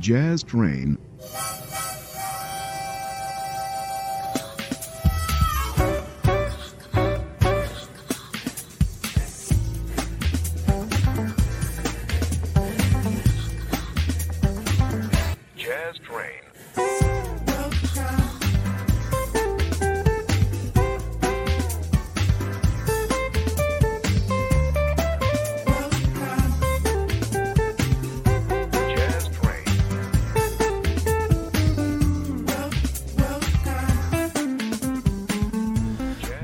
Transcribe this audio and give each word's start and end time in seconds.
Jazz 0.00 0.42
Train 0.42 0.96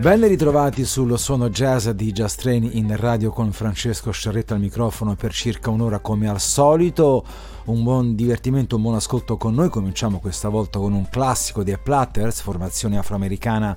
Ben 0.06 0.24
ritrovati 0.24 0.84
sullo 0.84 1.16
suono 1.16 1.48
jazz 1.48 1.88
di 1.88 2.12
Just 2.12 2.41
Train 2.41 2.70
in 2.74 2.95
radio 2.96 3.33
con 3.33 3.51
Francesco 3.51 4.12
Sciarretta 4.12 4.55
al 4.55 4.60
microfono 4.60 5.16
per 5.16 5.32
circa 5.32 5.70
un'ora 5.70 5.98
come 5.98 6.29
al 6.29 6.38
solito. 6.38 7.24
Un 7.65 7.82
buon 7.82 8.15
divertimento, 8.15 8.77
un 8.77 8.82
buon 8.82 8.95
ascolto 8.95 9.37
con 9.37 9.55
noi. 9.55 9.69
Cominciamo 9.69 10.20
questa 10.20 10.48
volta 10.48 10.79
con 10.79 10.92
un 10.92 11.09
classico 11.09 11.65
dei 11.65 11.77
Platters, 11.77 12.41
formazione 12.41 12.98
afroamericana 12.98 13.77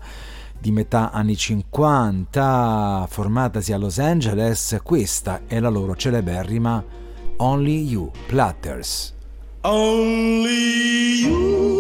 di 0.56 0.70
metà 0.72 1.10
anni 1.10 1.36
50, 1.36 3.08
formatasi 3.10 3.74
a 3.74 3.80
Los 3.80 3.98
Angeles. 3.98 4.82
Questa 4.84 5.42
è 5.48 5.60
la 5.60 5.70
loro 5.70 5.96
celeberrima 5.96 6.86
Only 7.38 7.88
You 7.88 8.12
Platters. 8.28 9.16
Only 9.62 11.24
you 11.24 11.79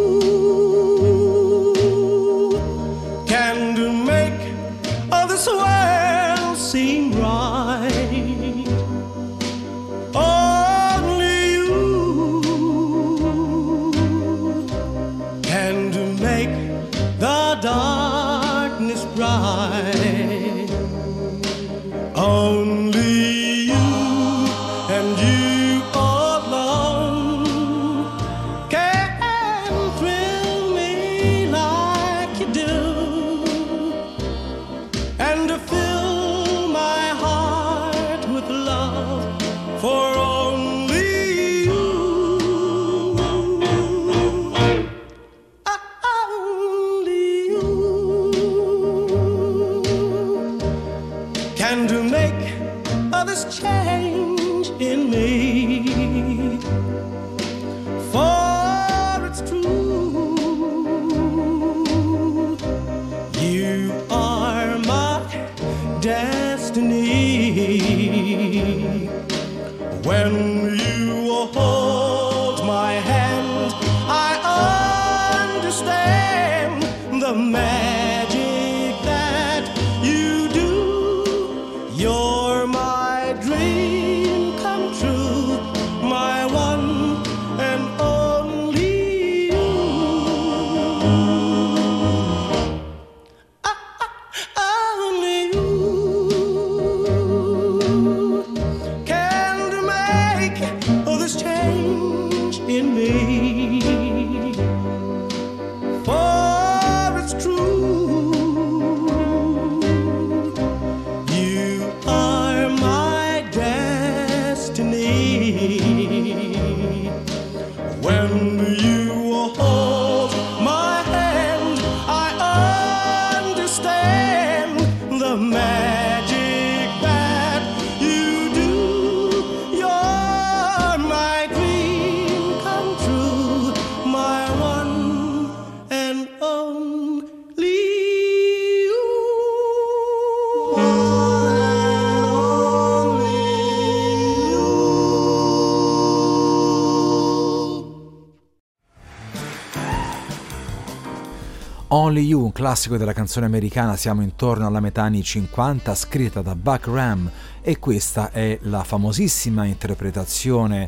Only 151.91 152.21
You, 152.23 152.43
un 152.43 152.51
classico 152.51 152.97
della 152.97 153.13
canzone 153.13 153.47
americana, 153.47 153.95
siamo 153.95 154.21
intorno 154.21 154.67
alla 154.67 154.79
metà 154.79 155.01
anni 155.01 155.23
50, 155.23 155.95
scritta 155.95 156.43
da 156.43 156.53
Buck 156.53 156.85
Ram 156.85 157.31
e 157.61 157.79
questa 157.79 158.29
è 158.29 158.59
la 158.63 158.83
famosissima 158.83 159.65
interpretazione 159.65 160.87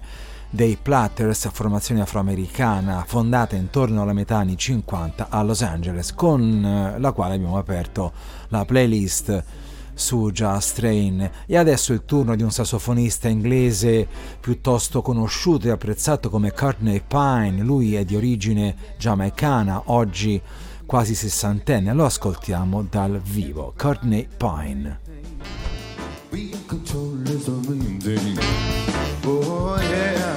dei 0.51 0.77
Platters, 0.79 1.49
formazione 1.51 2.01
afroamericana 2.01 3.03
fondata 3.07 3.55
intorno 3.55 4.03
alla 4.03 4.13
metà 4.13 4.37
anni 4.37 4.55
50 4.55 5.29
a 5.29 5.41
Los 5.41 5.63
Angeles, 5.63 6.13
con 6.13 6.63
eh, 6.63 6.99
la 6.99 7.11
quale 7.13 7.33
abbiamo 7.33 7.57
aperto 7.57 8.11
la 8.49 8.63
playlist 8.63 9.43
su 9.95 10.29
Just 10.29 10.75
Train. 10.75 11.31
E 11.47 11.57
adesso 11.57 11.93
è 11.93 11.95
il 11.95 12.05
turno 12.05 12.35
di 12.35 12.43
un 12.43 12.51
sassofonista 12.51 13.27
inglese 13.27 14.07
piuttosto 14.39 15.01
conosciuto 15.01 15.65
e 15.65 15.71
apprezzato 15.71 16.29
come 16.29 16.53
Courtney 16.53 17.01
Pine. 17.07 17.63
Lui 17.63 17.95
è 17.95 18.05
di 18.05 18.15
origine 18.15 18.75
giamaicana, 18.99 19.81
oggi 19.85 20.39
quasi 20.91 21.15
sessantenne, 21.15 21.93
lo 21.93 22.03
ascoltiamo 22.03 22.81
dal 22.81 23.21
vivo, 23.23 23.73
Courtney 23.77 24.27
Pine. 24.27 24.99
Oh 29.23 29.77
yeah, 29.79 30.35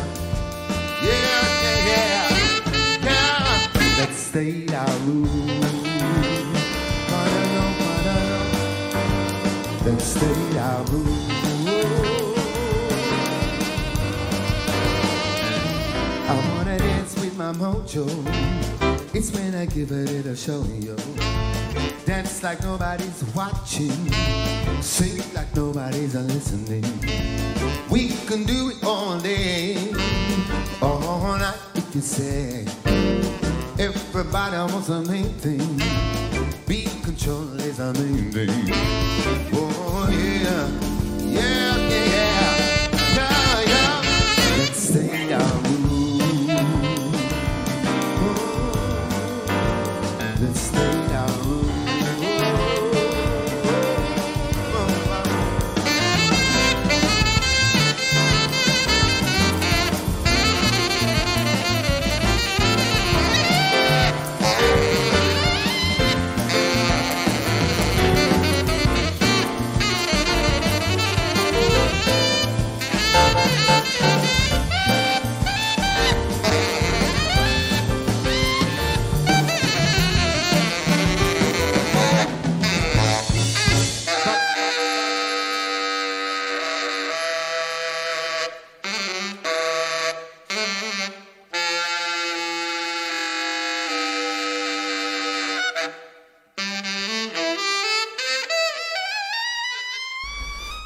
yeah, 1.03 1.11
yeah, 1.11 2.07
yeah. 3.01 3.19
Let's 3.99 4.17
stay 4.17 4.67
our 4.73 4.97
room. 5.05 5.29
Let's 9.85 10.05
stay 10.05 10.59
our 10.61 10.85
room. 10.85 11.19
I 16.29 16.35
wanna 16.49 16.79
dance 16.79 17.17
with 17.19 17.37
my 17.37 17.51
mojo. 17.55 18.64
It's 19.17 19.31
when 19.31 19.55
I 19.55 19.67
give 19.67 19.93
a 19.93 19.95
little 19.95 20.35
show, 20.35 20.65
yo. 20.81 20.97
Dance 22.05 22.43
like 22.43 22.61
nobody's 22.65 23.23
watching. 23.33 24.11
Sing 24.83 25.23
like 25.33 25.55
nobody's 25.55 26.17
listening. 26.17 26.83
We 27.89 28.09
can 28.27 28.43
do 28.43 28.71
it 28.71 28.83
all 28.83 29.21
day, 29.21 29.93
all 30.83 31.39
night 31.39 31.55
if 31.77 31.95
you 31.95 32.01
say. 32.01 32.67
Everybody 33.79 34.57
wants 34.57 34.89
the 34.89 35.03
main 35.03 35.33
thing. 35.35 35.63
Be 36.67 36.89
control 37.05 37.55
is 37.61 37.77
the 37.77 37.93
main 37.95 38.33
thing. 38.33 38.51
Oh 39.55 39.84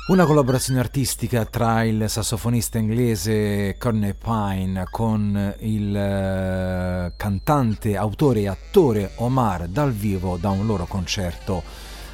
Una 0.08 0.24
collaborazione 0.24 0.80
artistica 0.80 1.44
tra 1.44 1.84
il 1.84 2.08
sassofonista 2.08 2.78
inglese 2.78 3.76
Courtney 3.78 4.14
Pine 4.14 4.86
con 4.90 5.54
il 5.58 5.94
eh, 5.94 7.12
cantante, 7.14 7.94
autore 7.94 8.40
e 8.40 8.48
attore 8.48 9.10
Omar 9.16 9.68
dal 9.68 9.92
vivo 9.92 10.38
da 10.38 10.48
un 10.48 10.64
loro 10.64 10.86
concerto 10.86 11.62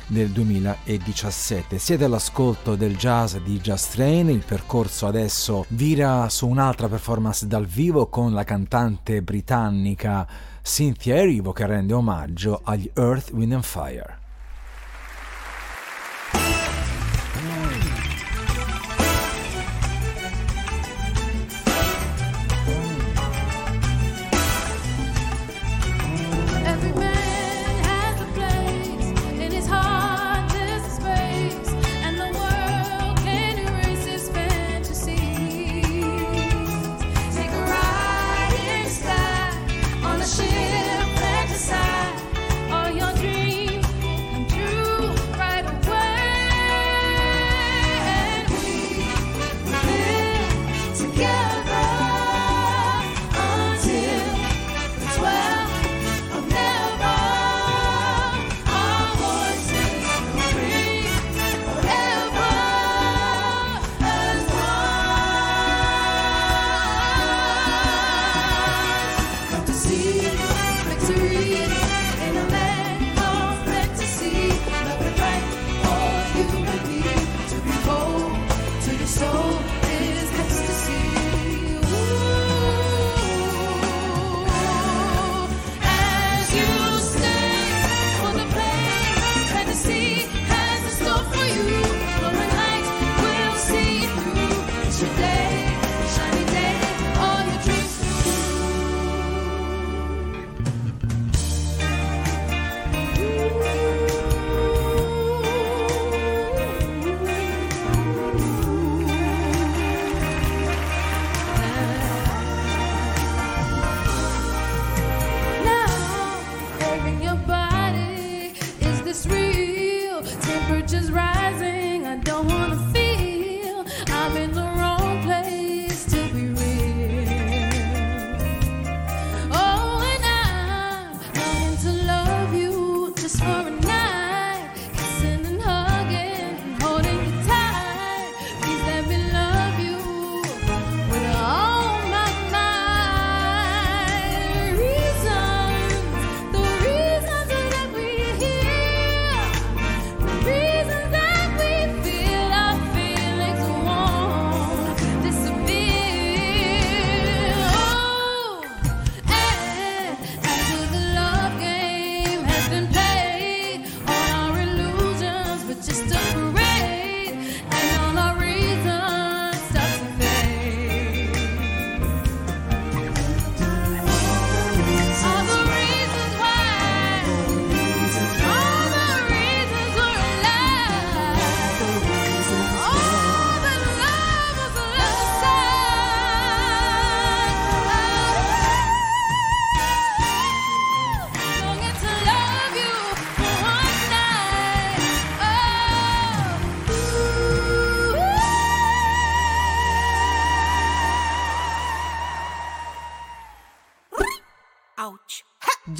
del 0.08 0.30
2017. 0.30 1.78
Siete 1.78 2.02
all'ascolto 2.02 2.74
del 2.74 2.96
jazz 2.96 3.36
di 3.36 3.60
Just 3.60 3.92
Train, 3.92 4.28
il 4.28 4.44
percorso 4.44 5.06
adesso 5.06 5.64
vira 5.68 6.28
su 6.30 6.48
un'altra 6.48 6.88
performance 6.88 7.46
dal 7.46 7.64
vivo 7.64 8.08
con 8.08 8.32
la 8.32 8.42
cantante 8.42 9.22
britannica 9.22 10.26
Cynthia 10.62 11.14
Erivo 11.14 11.52
che 11.52 11.64
rende 11.64 11.92
omaggio 11.92 12.60
agli 12.64 12.90
Earth, 12.94 13.30
Wind 13.30 13.52
and 13.52 13.62
Fire. 13.62 14.23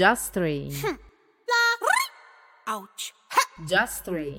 Just 0.04 0.34
Train. 0.34 0.70
Ouch. 2.66 3.14
Just 3.66 4.04
Train. 4.04 4.38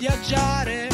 Viaggiare, 0.00 0.89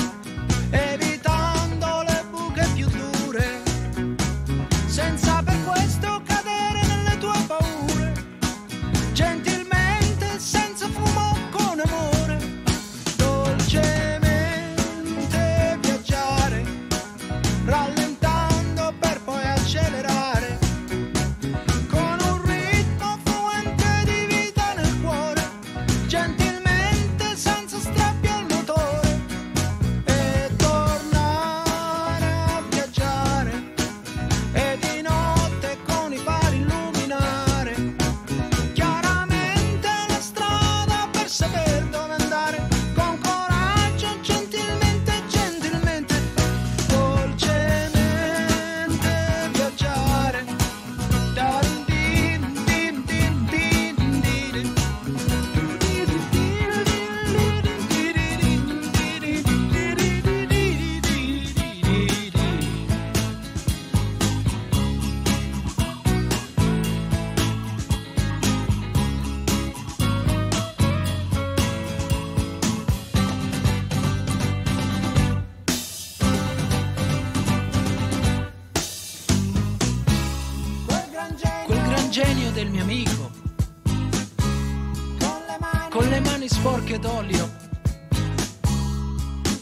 con 85.97 86.09
le 86.11 86.21
mani 86.21 86.47
sporche 86.47 86.99
d'olio, 86.99 87.50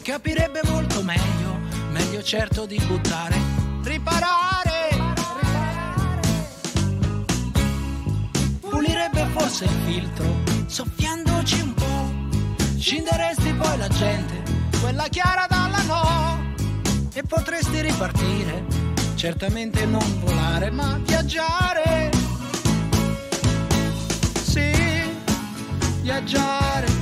capirebbe 0.01 0.59
molto 0.65 1.01
meglio, 1.01 1.57
meglio 1.91 2.21
certo 2.21 2.65
di 2.65 2.77
buttare, 2.85 3.37
riparare, 3.83 4.89
pulirebbe 8.59 9.25
forse 9.33 9.63
il 9.63 9.77
filtro, 9.85 10.25
soffiandoci 10.65 11.61
un 11.61 11.73
po', 11.73 12.77
scinderesti 12.79 13.53
poi 13.53 13.77
la 13.77 13.87
gente, 13.87 14.43
quella 14.81 15.07
chiara 15.07 15.45
dalla 15.47 15.81
no, 15.83 16.53
e 17.13 17.23
potresti 17.23 17.79
ripartire, 17.79 18.65
certamente 19.15 19.85
non 19.85 20.19
volare, 20.19 20.69
ma 20.69 20.99
viaggiare. 21.01 22.14
Viaggiare, 26.05 26.94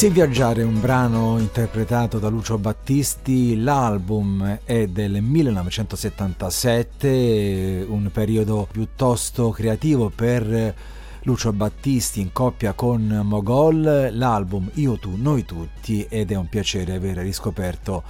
Sì 0.00 0.08
Viaggiare 0.08 0.62
è 0.62 0.64
un 0.64 0.80
brano 0.80 1.38
interpretato 1.38 2.18
da 2.18 2.30
Lucio 2.30 2.56
Battisti, 2.56 3.60
l'album 3.60 4.60
è 4.64 4.86
del 4.86 5.20
1977, 5.20 7.84
un 7.86 8.08
periodo 8.10 8.66
piuttosto 8.72 9.50
creativo 9.50 10.08
per 10.08 10.74
Lucio 11.24 11.52
Battisti 11.52 12.22
in 12.22 12.32
coppia 12.32 12.72
con 12.72 13.20
Mogol, 13.24 14.08
l'album 14.12 14.70
Io 14.76 14.98
tu, 14.98 15.16
noi 15.16 15.44
tutti 15.44 16.06
ed 16.08 16.32
è 16.32 16.34
un 16.34 16.48
piacere 16.48 16.94
aver 16.94 17.18
riscoperto 17.18 18.02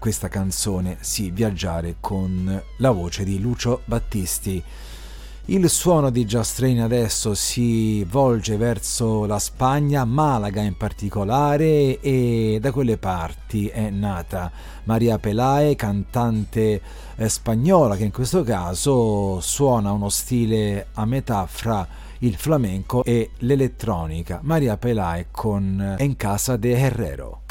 questa 0.00 0.26
canzone, 0.26 0.96
Sì 0.98 1.30
Viaggiare 1.30 1.98
con 2.00 2.60
la 2.78 2.90
voce 2.90 3.22
di 3.22 3.38
Lucio 3.38 3.82
Battisti. 3.84 4.60
Il 5.48 5.70
suono 5.70 6.10
di 6.10 6.24
Just 6.24 6.56
Train 6.56 6.80
adesso 6.80 7.34
si 7.34 8.02
volge 8.02 8.56
verso 8.56 9.26
la 9.26 9.38
Spagna, 9.38 10.04
Malaga 10.04 10.60
in 10.60 10.76
particolare, 10.76 12.00
e 12.00 12.58
da 12.60 12.72
quelle 12.72 12.96
parti 12.96 13.68
è 13.68 13.88
nata 13.90 14.50
Maria 14.84 15.18
Pelae, 15.18 15.76
cantante 15.76 16.80
eh, 17.14 17.28
spagnola 17.28 17.94
che 17.94 18.02
in 18.02 18.10
questo 18.10 18.42
caso 18.42 19.38
suona 19.40 19.92
uno 19.92 20.08
stile 20.08 20.88
a 20.94 21.04
metà 21.04 21.46
fra 21.46 21.86
il 22.18 22.34
flamenco 22.34 23.04
e 23.04 23.30
l'elettronica. 23.38 24.40
Maria 24.42 24.76
Pelae 24.76 25.28
con 25.30 25.94
En 25.96 26.16
Casa 26.16 26.56
de 26.56 26.76
Herrero. 26.76 27.42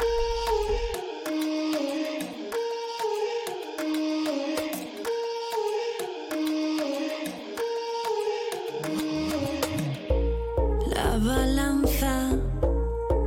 La 11.16 11.24
balanza 11.24 12.28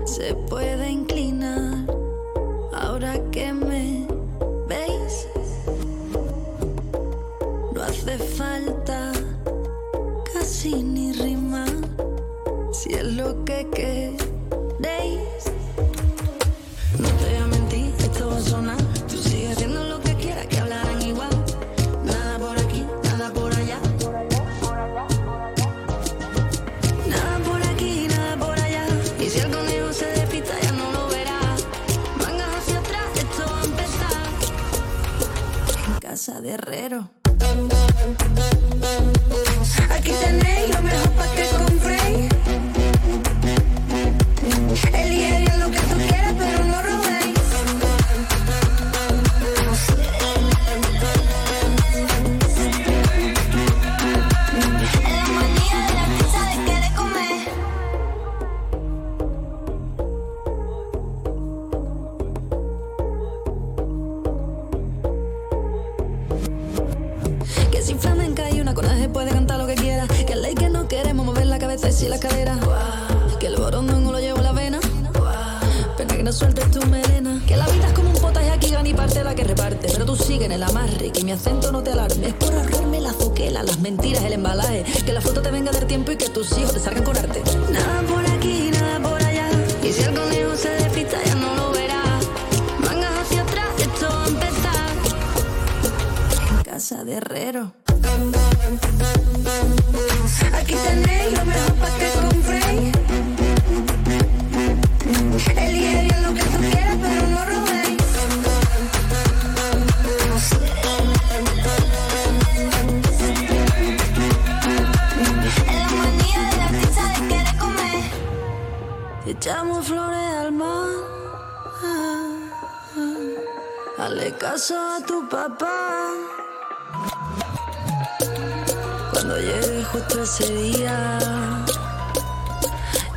se 0.05 0.36
puede 0.48 0.91
inclinar 0.91 1.88
ahora 2.72 3.19
que 3.31 3.51
me 3.51 4.05
veis. 4.67 5.27
No 7.74 7.81
hace 7.81 8.19
falta 8.19 9.12
casi 10.31 10.84
ni 10.84 11.13
rimar 11.13 11.67
si 12.72 12.93
es 12.93 13.05
lo 13.05 13.43
que 13.43 13.67
queréis. 13.72 14.18
De 36.50 36.56
Herrero. 36.56 37.08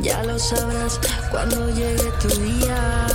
Ya 0.00 0.22
lo 0.24 0.36
sabrás 0.38 0.98
cuando 1.30 1.70
llegue 1.70 2.10
tu 2.20 2.28
día. 2.28 3.11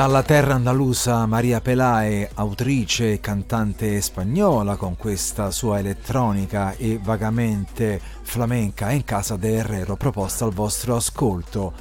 Dalla 0.00 0.22
terra 0.22 0.54
andalusa 0.54 1.26
Maria 1.26 1.60
Pelae, 1.60 2.30
autrice 2.32 3.12
e 3.12 3.20
cantante 3.20 4.00
spagnola 4.00 4.76
con 4.76 4.96
questa 4.96 5.50
sua 5.50 5.78
elettronica 5.78 6.74
e 6.74 6.98
vagamente 6.98 8.00
flamenca 8.22 8.92
in 8.92 9.04
casa 9.04 9.36
de 9.36 9.56
Herrero 9.56 9.96
proposta 9.96 10.46
al 10.46 10.52
vostro 10.52 10.96
ascolto. 10.96 11.74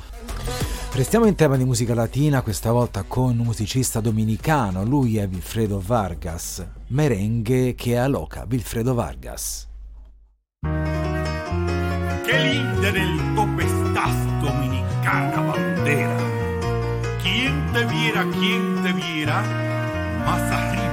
Restiamo 0.91 1.27
in 1.27 1.35
tema 1.35 1.55
di 1.55 1.63
musica 1.63 1.93
latina, 1.93 2.41
questa 2.41 2.73
volta 2.73 3.03
con 3.03 3.39
un 3.39 3.45
musicista 3.45 4.01
dominicano, 4.01 4.83
lui 4.83 5.15
è 5.15 5.25
Vilfredo 5.25 5.81
Vargas, 5.81 6.61
merengue 6.87 7.73
che 7.73 7.97
aloca 7.97 8.43
Vilfredo 8.45 8.93
Vargas. 8.95 9.65
Che 12.25 12.37
linda 12.37 12.91
del 12.91 13.33
tuo 13.33 13.47
pestasto 13.55 14.45
dominicana 14.45 15.39
bandera! 15.39 16.28
deviera, 17.79 18.25
quién 18.37 18.83
debiera, 18.83 19.41
más 20.25 20.41
arriba. 20.51 20.88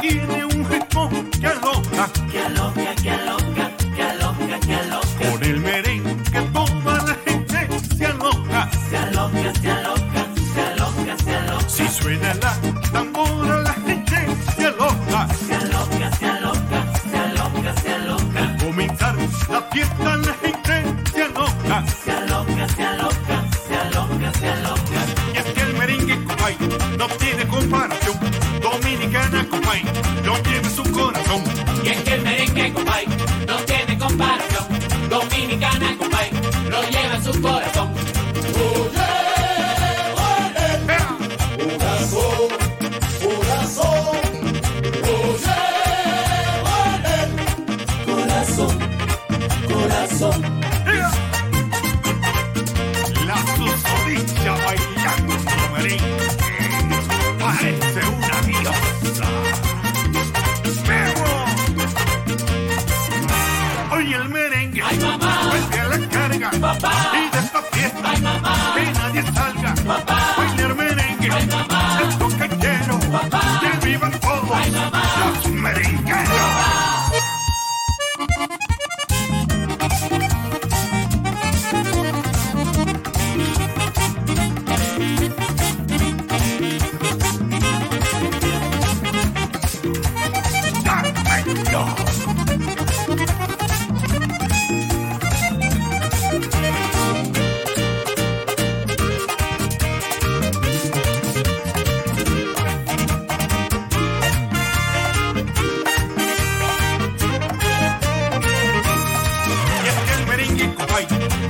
tiene 0.00 0.44
un 0.44 0.64
ritmo 0.64 1.10
que 1.40 1.46
aloca. 1.46 2.10
Que 2.30 2.38
aloca, 2.40 2.94
que 3.02 3.10
aloca. 3.10 3.71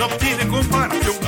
no 0.02 0.06
obtiene 0.06 0.44
comparação. 0.46 1.21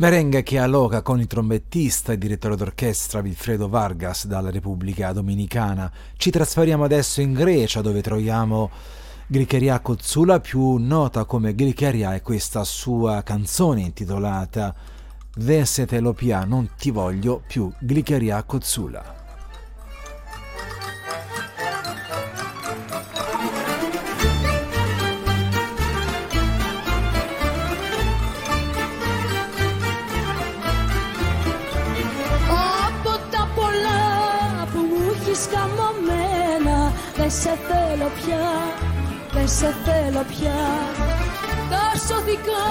Merengue 0.00 0.42
che 0.42 0.58
alloca 0.58 1.02
con 1.02 1.20
il 1.20 1.26
trombettista 1.26 2.12
e 2.12 2.16
direttore 2.16 2.56
d'orchestra 2.56 3.20
Vilfredo 3.20 3.68
Vargas 3.68 4.26
dalla 4.26 4.50
Repubblica 4.50 5.12
Dominicana. 5.12 5.92
Ci 6.16 6.30
trasferiamo 6.30 6.84
adesso 6.84 7.20
in 7.20 7.34
Grecia 7.34 7.82
dove 7.82 8.00
troviamo 8.00 8.70
Glikeria 9.26 9.78
Kotsula, 9.80 10.40
più 10.40 10.76
nota 10.76 11.26
come 11.26 11.54
Glikeria 11.54 12.14
e 12.14 12.22
questa 12.22 12.64
sua 12.64 13.22
canzone 13.22 13.82
intitolata 13.82 14.74
Vensetelopia, 15.36 16.44
non 16.44 16.70
ti 16.78 16.90
voglio 16.90 17.42
più 17.46 17.70
Glikeria 17.78 18.42
Kotsula. 18.44 19.19
Δεν 37.30 37.38
σε 37.38 37.58
θέλω 37.68 38.10
πια, 38.20 38.46
δεν 39.32 39.48
σε 39.48 39.74
θέλω 39.84 40.24
πια. 40.32 40.60
Τα 41.70 41.84
σωθικά 42.06 42.66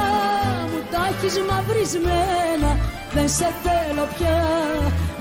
μου 0.69 0.79
τα 0.91 1.01
έχεις 1.09 1.35
μαυρισμένα 1.49 2.71
Δεν 3.13 3.29
σε 3.29 3.49
θέλω 3.63 4.05
πια, 4.15 4.39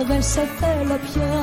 δεν 0.08 0.22
σε 0.22 0.44
θέλω 0.58 0.98
πια. 1.06 1.36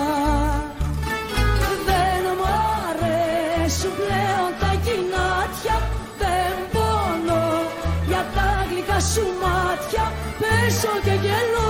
Δεν 1.87 2.23
μου 2.37 2.47
αρέσουν 2.87 3.91
πλέον 3.99 4.51
τα 4.61 4.71
γυνάτια 4.83 5.77
Δεν 6.21 6.55
πονώ 6.73 7.47
για 8.07 8.25
τα 8.35 8.49
γλυκά 8.69 8.99
σου 9.11 9.25
μάτια. 9.41 10.05
Πέσω 10.39 10.93
και 11.05 11.15
γελώ 11.23 11.64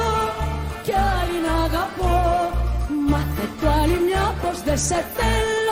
δεν 4.76 4.84
σε 4.84 5.06
θέλω 5.16 5.66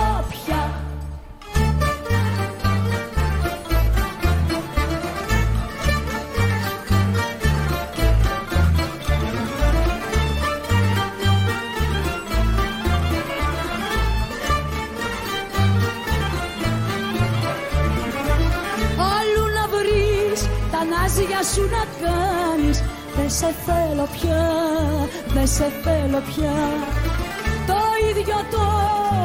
για 21.27 21.43
σου 21.43 21.61
να 21.61 22.07
κάνεις. 22.07 22.83
Δεν 23.15 23.29
σε 23.29 23.53
θέλω 23.65 24.07
πια, 24.11 24.49
δεν 25.33 25.47
σε 25.47 25.71
θέλω 25.83 26.21
πια. 26.35 26.55
Το 27.07 27.12
ίδιο 28.10 28.36
το 28.50 28.60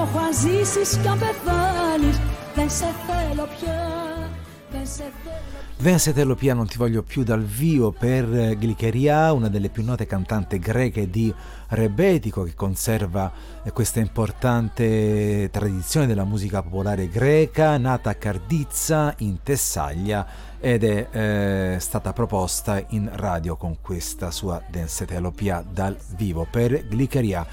έχω 0.02 0.18
αν 0.26 0.34
ζήσεις 0.34 0.98
κι 0.98 1.08
αν 1.08 1.20
πεθάνεις 1.20 2.20
Δεν 2.56 2.70
σε 2.70 2.86
θέλω 3.08 3.48
πια, 3.60 4.30
δεν 4.72 4.86
σε 4.86 5.04
θέλω 5.24 5.54
Vincent 5.84 6.24
Lopia 6.24 6.54
non 6.54 6.66
ti 6.66 6.78
voglio 6.78 7.04
più 7.04 7.24
dal 7.24 7.44
vivo 7.44 7.92
per 7.92 8.26
Glicheria, 8.26 9.34
una 9.34 9.50
delle 9.50 9.68
più 9.68 9.84
note 9.84 10.06
cantanti 10.06 10.58
greche 10.58 11.10
di 11.10 11.34
rebetico 11.70 12.44
che 12.44 12.54
conserva 12.56 13.30
questa 13.74 14.00
importante 14.00 15.50
tradizione 15.52 16.08
della 16.08 16.24
musica 16.24 16.62
popolare 16.62 17.10
greca, 17.10 17.78
nata 17.78 18.12
a 18.12 18.14
Cardizza 18.14 19.14
in 19.18 19.44
Tessaglia 19.44 20.26
ed 20.58 20.86
è 20.86 21.08
eh, 21.12 21.80
stata 21.82 22.14
proposta 22.14 22.82
in 22.92 23.10
radio 23.12 23.58
con 23.58 23.82
questa 23.82 24.32
sua 24.32 24.62
Densetelopia 24.70 25.66
dal 25.70 25.98
vivo 26.16 26.48
per 26.50 26.86
Glicheria. 26.90 27.46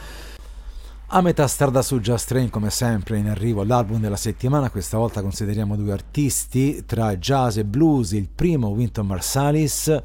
A 1.07 1.21
metà 1.21 1.47
strada 1.47 1.83
su 1.83 1.99
Just 1.99 2.27
Train, 2.29 2.49
come 2.49 2.71
sempre, 2.71 3.19
in 3.19 3.29
arrivo 3.29 3.63
l'album 3.63 3.99
della 3.99 4.15
settimana. 4.15 4.71
Questa 4.71 4.97
volta 4.97 5.21
consideriamo 5.21 5.75
due 5.75 5.93
artisti 5.93 6.83
tra 6.85 7.15
jazz 7.15 7.57
e 7.57 7.63
blues. 7.63 8.11
Il 8.13 8.27
primo, 8.27 8.69
Winton 8.69 9.05
Marsalis, 9.05 10.01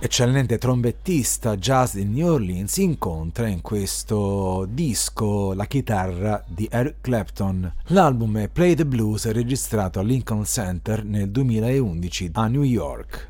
eccellente 0.00 0.56
trombettista 0.56 1.56
jazz 1.56 1.94
di 1.94 2.04
New 2.06 2.32
Orleans, 2.32 2.78
incontra 2.78 3.46
in 3.46 3.60
questo 3.60 4.66
disco 4.68 5.52
la 5.52 5.66
chitarra 5.66 6.42
di 6.48 6.66
Eric 6.70 6.96
Clapton. 7.02 7.70
L'album 7.88 8.38
è 8.38 8.48
Play 8.48 8.74
the 8.74 8.86
Blues, 8.86 9.30
registrato 9.30 10.00
al 10.00 10.06
Lincoln 10.06 10.44
Center 10.44 11.04
nel 11.04 11.30
2011 11.30 12.30
a 12.32 12.46
New 12.48 12.62
York. 12.62 13.28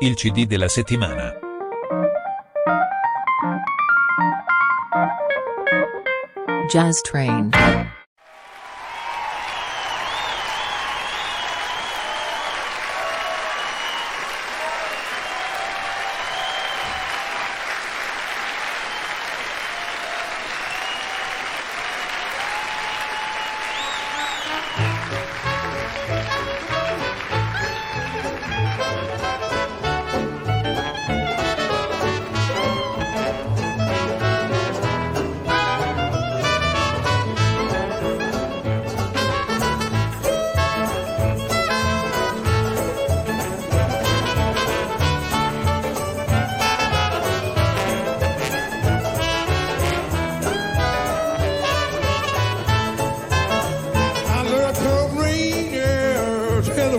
Il 0.00 0.14
CD 0.14 0.44
della 0.44 0.68
settimana. 0.68 1.47
Jazz 6.68 7.00
Train 7.00 7.50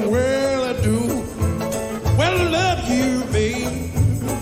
Well, 0.08 0.64
I 0.64 0.82
do. 0.82 0.98
Well, 2.18 2.38
I 2.38 2.50
love 2.50 2.90
you, 2.90 3.24
baby. 3.32 3.92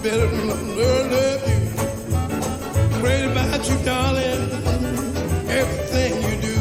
Better 0.04 0.28
than 0.28 0.50
I 0.50 0.54
love 0.78 1.42
you. 1.50 3.02
Great 3.02 3.26
about 3.26 3.68
you, 3.68 3.78
darling. 3.84 4.52
Everything 5.50 6.14
you 6.22 6.42
do. 6.42 6.56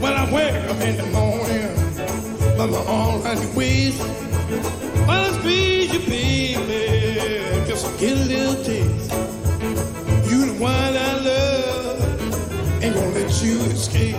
Well, 0.00 0.14
I 0.14 0.32
wake 0.32 0.64
up 0.70 0.80
in 0.80 0.96
the 0.96 1.06
morning 1.12 1.76
from 2.56 2.70
my 2.70 2.78
all-right 2.78 3.54
ways. 3.54 3.98
Well, 5.06 5.10
I 5.10 5.38
squeeze 5.38 5.92
you, 5.92 6.00
baby. 6.00 7.66
Just 7.68 7.86
get 8.00 8.16
a 8.16 8.24
little 8.24 8.64
taste. 8.64 9.12
You 10.30 10.46
the 10.46 10.56
one 10.58 10.72
I 10.72 11.14
love. 11.20 12.82
Ain't 12.82 12.94
gonna 12.94 13.10
let 13.10 13.42
you 13.42 13.60
escape. 13.70 14.09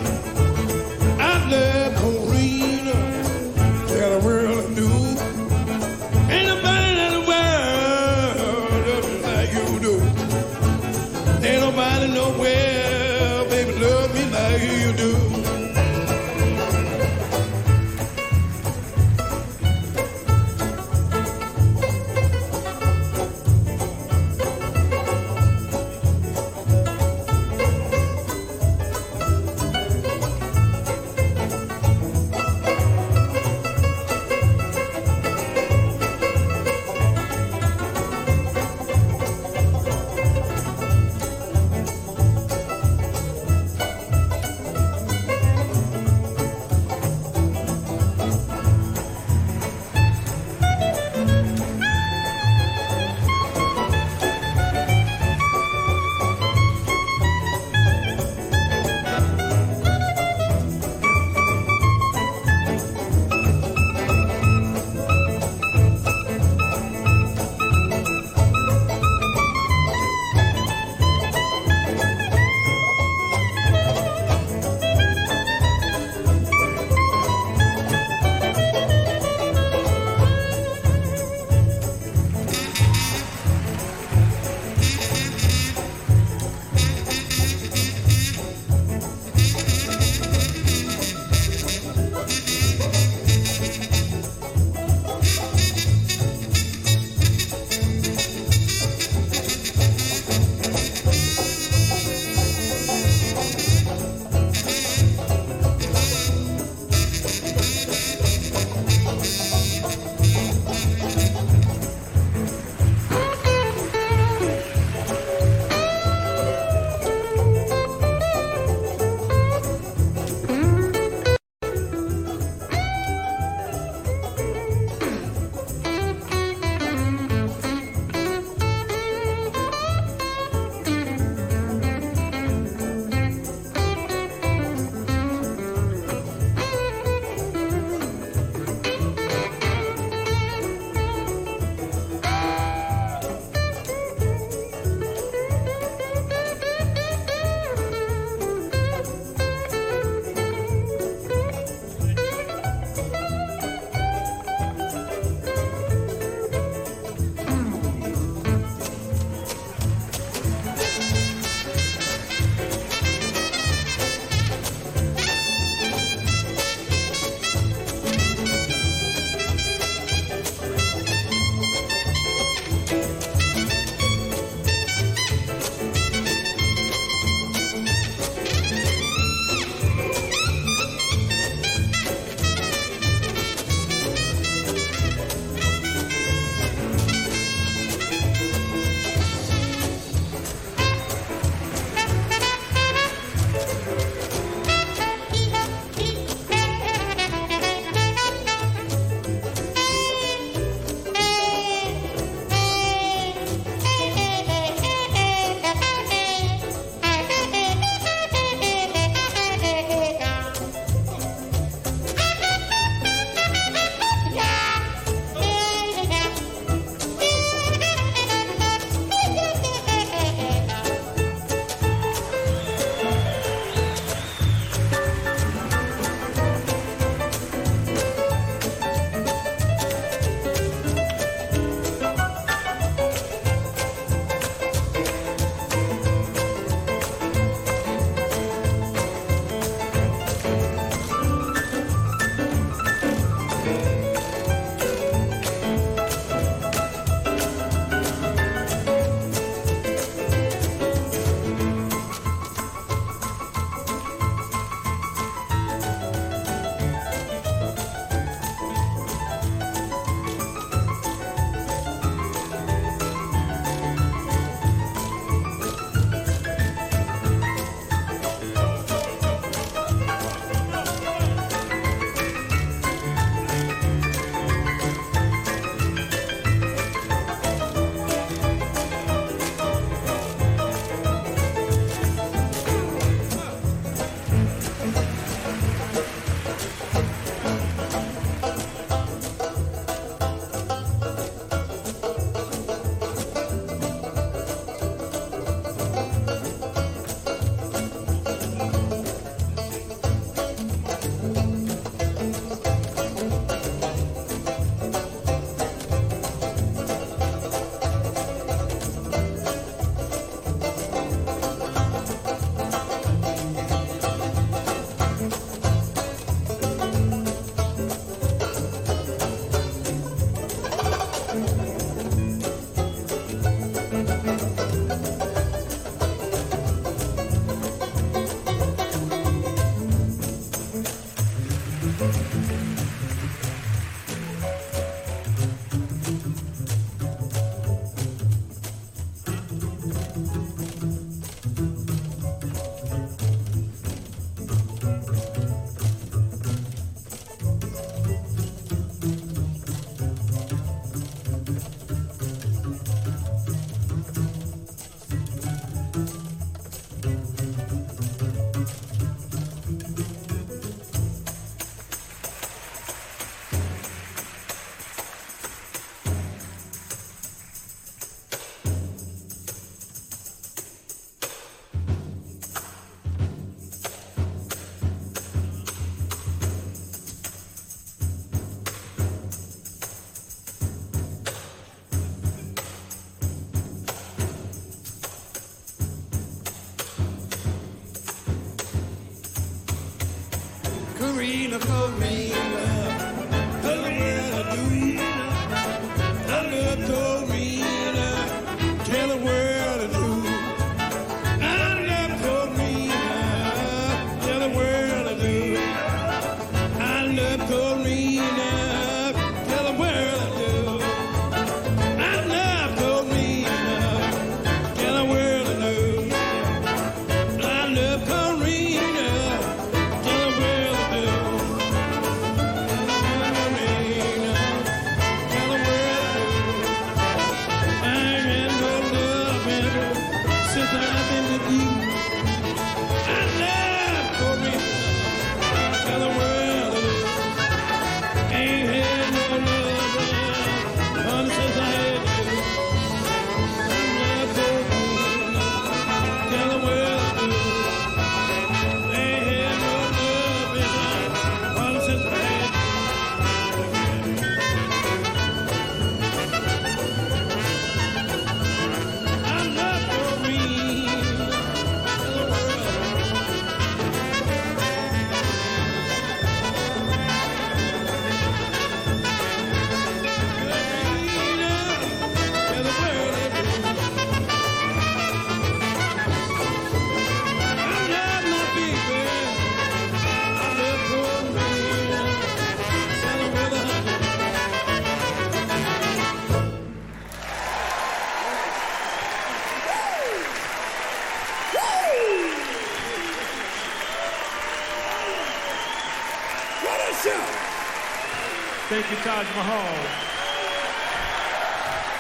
beautiful 391.52 391.90
rain. 392.00 392.51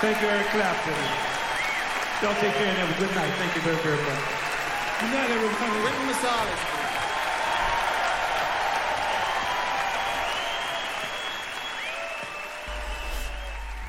Thank 0.01 0.19
you, 0.19 0.29
Eric 0.29 0.49
Clapton. 0.49 0.93
Y'all 2.23 2.33
take 2.41 2.53
care 2.55 2.69
and 2.69 2.77
have 2.79 2.89
a 2.89 2.97
good 2.97 3.13
night. 3.13 3.31
Thank 3.37 3.53
you 3.53 3.61
very, 3.61 3.77
very 3.83 4.01
much. 4.01 4.23
Good 4.99 5.11
night, 5.13 5.29
everyone. 5.29 5.83
Written 5.83 6.05
Marsalis. 6.07 6.59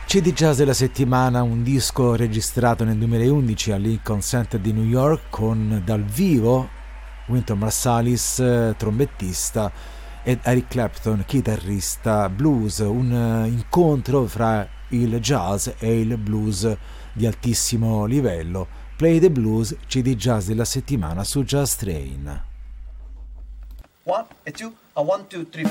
CD 0.04 0.32
Jazz 0.34 0.58
della 0.58 0.74
settimana, 0.74 1.42
un 1.42 1.62
disco 1.62 2.14
registrato 2.14 2.84
nel 2.84 2.98
2011 2.98 3.72
al 3.72 3.80
Lincoln 3.80 4.20
Center 4.20 4.60
di 4.60 4.74
New 4.74 4.84
York 4.84 5.30
con 5.30 5.80
dal 5.82 6.04
vivo 6.04 6.68
Winton 7.28 7.56
Marsalis, 7.56 8.74
trombettista, 8.76 9.72
ed 10.22 10.40
Eric 10.42 10.68
Clapton, 10.68 11.24
chitarrista 11.26 12.28
blues, 12.28 12.80
un 12.80 13.10
eh, 13.10 13.48
incontro 13.48 14.26
fra 14.26 14.80
il 14.92 15.18
jazz 15.18 15.68
e 15.78 16.00
il 16.00 16.16
blues 16.16 16.76
di 17.12 17.26
altissimo 17.26 18.04
livello. 18.04 18.80
Play 18.96 19.18
the 19.18 19.30
Blues, 19.30 19.74
CD 19.88 20.14
Jazz 20.14 20.46
della 20.46 20.64
settimana 20.64 21.24
su 21.24 21.42
Jazz 21.42 21.74
Train. 21.74 22.42
One, 24.04 24.26
a 24.46 24.50
two, 24.50 24.72
a 24.94 25.00
one, 25.00 25.26
two, 25.28 25.44
three, 25.48 25.64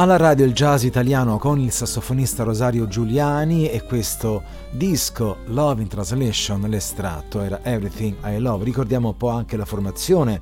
Alla 0.00 0.16
radio 0.16 0.46
il 0.46 0.54
jazz 0.54 0.84
italiano 0.84 1.36
con 1.36 1.60
il 1.60 1.70
sassofonista 1.70 2.42
Rosario 2.42 2.88
Giuliani 2.88 3.68
e 3.68 3.82
questo 3.82 4.42
disco 4.70 5.40
Love 5.48 5.82
in 5.82 5.88
Translation, 5.88 6.62
l'estratto 6.62 7.42
era 7.42 7.62
Everything 7.62 8.16
I 8.24 8.38
Love. 8.38 8.64
Ricordiamo 8.64 9.08
un 9.08 9.16
po' 9.18 9.28
anche 9.28 9.58
la 9.58 9.66
formazione 9.66 10.40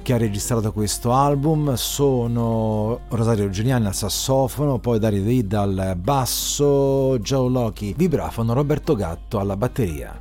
che 0.00 0.12
ha 0.12 0.16
registrato 0.16 0.70
questo 0.70 1.12
album. 1.12 1.74
Sono 1.74 3.00
Rosario 3.08 3.50
Giuliani 3.50 3.86
al 3.86 3.94
sassofono, 3.94 4.78
poi 4.78 5.00
Dario 5.00 5.28
Ida 5.28 5.62
al 5.62 5.96
basso, 6.00 7.18
Joe 7.18 7.50
Loki 7.50 7.94
vibrafono, 7.96 8.52
Roberto 8.52 8.94
Gatto 8.94 9.40
alla 9.40 9.56
batteria. 9.56 10.16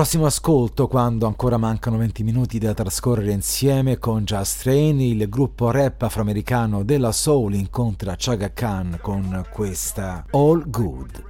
Prossimo 0.00 0.24
ascolto 0.24 0.88
quando 0.88 1.26
ancora 1.26 1.58
mancano 1.58 1.98
20 1.98 2.22
minuti 2.22 2.58
da 2.58 2.72
trascorrere 2.72 3.32
insieme 3.32 3.98
con 3.98 4.24
Just 4.24 4.62
Train, 4.62 4.98
il 4.98 5.28
gruppo 5.28 5.70
rap 5.70 6.00
afroamericano 6.00 6.84
della 6.84 7.12
Soul 7.12 7.52
incontra 7.52 8.14
Chaga 8.16 8.50
Khan 8.50 8.98
con 9.02 9.44
questa 9.52 10.24
All 10.30 10.64
Good. 10.70 11.22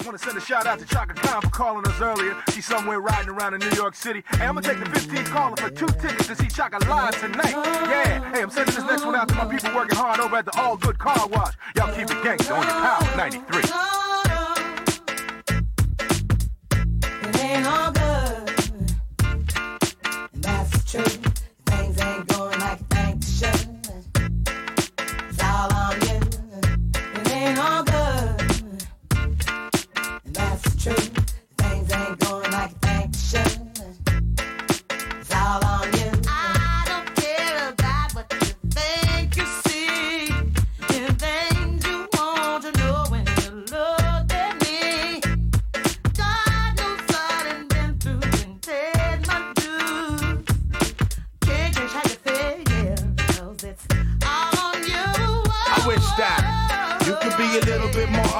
I 0.00 0.04
want 0.04 0.18
to 0.18 0.22
send 0.22 0.36
a 0.36 0.40
shout 0.40 0.66
out 0.66 0.78
to 0.78 0.84
Chaka 0.84 1.14
Khan 1.14 1.40
for 1.40 1.48
calling 1.48 1.86
us 1.86 1.98
earlier. 2.02 2.36
She's 2.50 2.66
somewhere 2.66 3.00
riding 3.00 3.30
around 3.30 3.54
in 3.54 3.66
New 3.66 3.74
York 3.74 3.94
City. 3.94 4.22
Hey, 4.36 4.44
I'm 4.44 4.56
gonna 4.56 4.60
take 4.60 4.78
the 4.78 4.90
15 4.90 5.24
caller 5.32 5.56
for 5.56 5.70
two 5.70 5.88
tickets 5.98 6.26
to 6.26 6.34
see 6.34 6.48
Chaka 6.48 6.84
live 6.86 7.18
tonight. 7.18 7.56
Yeah. 7.88 8.30
Hey, 8.30 8.42
I'm 8.42 8.50
sending 8.50 8.74
this 8.74 8.84
next 8.84 9.06
one 9.06 9.14
out 9.14 9.28
to 9.30 9.34
my 9.36 9.46
people 9.46 9.74
working 9.74 9.96
hard 9.96 10.20
over 10.20 10.36
at 10.36 10.44
the 10.44 10.52
All 10.60 10.76
Good 10.76 10.98
Car 10.98 11.26
Wash. 11.28 11.54
Y'all 11.76 11.88
keep 11.96 12.10
it 12.10 12.22
gangsta 12.22 12.52
on 12.52 12.62
your 12.62 12.76
power 12.76 13.16
93. 13.16 13.62
It 17.30 17.40
ain't 17.40 17.66
all 17.66 17.90
good. 17.92 17.97
Tchau. 20.88 21.17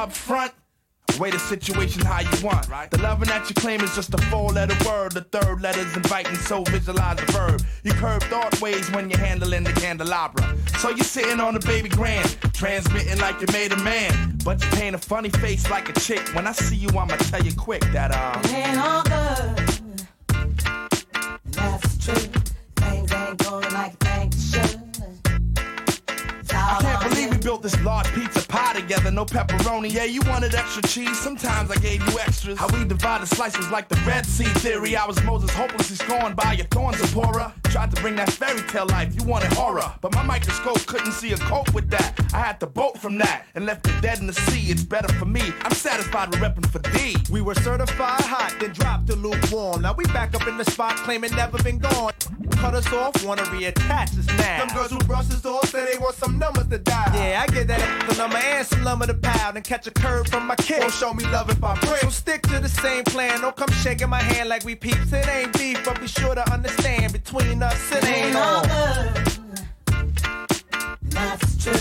Bit 0.09 0.29
more 0.29 0.39
upfront. 0.39 0.53
Way 1.19 1.31
the 1.31 1.39
situation 1.39 2.05
how 2.05 2.21
you 2.21 2.45
want. 2.45 2.69
Right. 2.69 2.89
The 2.91 2.99
loving 2.99 3.29
that 3.29 3.49
you 3.49 3.55
claim 3.55 3.81
is 3.81 3.93
just 3.95 4.13
a 4.15 4.19
four 4.19 4.51
letter 4.51 4.77
word. 4.89 5.13
The 5.13 5.23
third 5.23 5.63
letter's 5.63 5.97
inviting, 5.97 6.37
so 6.37 6.63
visualize 6.65 7.17
the 7.17 7.33
verb. 7.33 7.63
You 7.83 7.93
curve 7.93 8.23
thought 8.25 8.61
ways 8.61 8.91
when 8.93 9.11
you're 9.11 9.19
handling 9.19 9.65
the 9.65 9.73
candelabra. 9.73 10.55
So 10.79 10.91
you're 10.91 10.99
sitting 10.99 11.41
on 11.41 11.55
the 11.55 11.61
baby 11.61 11.89
grand, 11.89 12.37
transmitting 12.53 13.19
like 13.19 13.41
you 13.41 13.47
made 13.53 13.73
a 13.73 13.77
man. 13.79 14.39
But 14.45 14.63
you 14.63 14.71
paint 14.73 14.95
a 14.95 14.99
funny 14.99 15.31
face 15.31 15.69
like 15.71 15.89
a 15.89 15.93
chick. 15.99 16.21
When 16.35 16.47
I 16.47 16.53
see 16.53 16.77
you, 16.77 16.89
I'ma 16.91 17.17
tell 17.17 17.43
you 17.43 17.55
quick 17.55 17.83
that, 17.93 18.13
uh. 18.15 18.39
It 18.45 18.53
ain't 18.53 18.79
all 18.79 19.03
good. 19.03 19.81
And 21.45 21.55
that's 21.55 22.05
true. 22.05 22.43
Things 22.77 23.13
ain't 23.13 23.39
going 23.39 23.73
like 23.73 23.93
you 23.93 23.99
think 24.11 24.35
they 24.35 24.41
should. 24.41 24.81
It's 26.41 26.55
all 26.55 26.61
I 26.61 26.79
can't 26.83 27.11
believe 27.11 27.31
we 27.31 27.38
built 27.49 27.63
this 27.63 27.83
large 27.83 28.07
pizza 28.13 28.47
pie 28.47 28.75
together, 28.75 29.11
no 29.11 29.25
pepperoni. 29.25 29.91
Yeah, 29.91 30.05
you 30.05 30.21
wanted 30.27 30.55
extra 30.55 30.83
cheese, 30.83 31.19
sometimes 31.19 31.71
I 31.71 31.77
gave 31.77 32.07
you 32.07 32.19
extras. 32.19 32.59
How 32.59 32.69
we 32.69 32.85
divided 32.85 33.27
slices 33.27 33.71
like 33.71 33.89
the 33.89 33.97
Red 34.07 34.27
Sea 34.27 34.45
theory. 34.61 34.95
I 34.97 35.07
was 35.07 35.17
Moses 35.25 35.49
hopelessly 35.55 35.97
scorned 35.97 36.37
by 36.37 36.53
your 36.53 36.67
thorns, 36.67 36.99
Zipporah. 36.99 37.55
Tried 37.65 37.91
to 37.95 38.03
bring 38.03 38.17
that 38.17 38.31
fairy 38.31 38.61
tale 38.69 38.87
life, 38.89 39.15
you 39.19 39.27
wanted 39.27 39.51
horror. 39.55 39.91
But 40.03 40.15
my 40.15 40.23
microscope 40.23 40.85
couldn't 40.87 41.13
see 41.13 41.33
a 41.33 41.39
cope 41.39 41.73
with 41.73 41.89
that. 41.89 42.21
I 42.35 42.41
had 42.41 42.61
to 42.61 42.67
bolt 42.67 42.99
from 42.99 43.17
that 43.17 43.47
and 43.55 43.65
left 43.65 43.89
it 43.89 43.99
dead 44.03 44.19
in 44.19 44.27
the 44.27 44.35
sea. 44.35 44.71
It's 44.71 44.85
better 44.85 45.11
for 45.15 45.25
me. 45.25 45.41
I'm 45.63 45.73
satisfied 45.73 46.29
with 46.29 46.41
repping 46.41 46.67
for 46.67 46.81
D. 46.99 47.17
We 47.31 47.41
were 47.41 47.55
certified 47.55 48.21
hot, 48.21 48.55
then 48.61 48.73
dropped 48.73 49.07
to 49.07 49.17
lukewarm. 49.17 49.81
Now 49.81 49.95
we 49.95 50.05
back 50.05 50.35
up 50.35 50.47
in 50.47 50.59
the 50.59 50.67
spot, 50.67 50.97
claiming 50.97 51.35
never 51.35 51.57
been 51.63 51.79
gone. 51.79 52.13
Cut 52.61 52.75
us 52.75 52.93
off, 52.93 53.25
wanna 53.25 53.43
reattach 53.45 54.19
us 54.19 54.27
now. 54.27 54.59
Them 54.59 54.69
girls 54.75 54.91
who 54.91 54.99
brush 55.07 55.31
us 55.31 55.47
off 55.47 55.69
say 55.69 55.93
they 55.93 55.99
want 55.99 56.17
some 56.17 56.41
numbers 56.41 56.67
to 56.67 56.79
dial. 56.79 57.15
Yeah, 57.15 57.45
I 57.47 57.53
get 57.53 57.69
that 57.69 58.09
the 58.09 58.17
number 58.17 58.37
and 58.37 58.67
some 58.67 58.83
lumber 58.83 59.07
to 59.07 59.15
pound 59.15 59.57
and 59.57 59.65
catch 59.65 59.87
a 59.87 59.93
curve 59.93 60.27
from 60.27 60.49
my 60.49 60.57
kid. 60.57 60.81
Won't 60.81 60.93
show 60.93 61.15
me 61.15 61.25
love 61.27 61.49
if 61.51 61.63
I 61.63 61.79
break. 61.79 62.01
So 62.01 62.11
stick 62.11 62.43
to 62.43 62.59
the 62.59 62.69
same 62.69 63.05
plan. 63.05 63.43
Don't 63.43 63.55
come 63.55 63.71
shaking 63.71 64.09
my 64.09 64.21
hand 64.21 64.49
like 64.49 64.65
we 64.65 64.75
peeps. 64.75 65.13
It 65.13 65.29
ain't 65.29 65.57
beef, 65.57 65.85
but 65.85 66.01
be 66.01 66.09
sure 66.09 66.35
to 66.35 66.53
understand 66.53 67.13
between 67.13 67.63
us 67.63 67.93
it 67.93 68.05
ain't 68.05 68.35
all 68.35 68.63
good. 68.63 69.29
That's 71.11 71.65
true. 71.65 71.75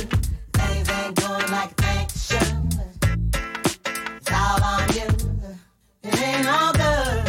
Things 0.53 0.89
ain't 0.89 1.15
going 1.15 1.51
like 1.51 1.71
you 1.71 1.85
think 1.85 2.09
they 2.11 2.19
should. 2.19 2.73
It's 4.17 4.31
all 4.31 4.63
on 4.63 4.87
you. 4.93 5.07
It 6.03 6.21
ain't 6.21 6.47
all 6.47 6.73
good. 6.73 7.26